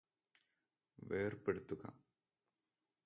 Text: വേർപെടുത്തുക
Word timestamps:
വേർപെടുത്തുക 0.99 1.83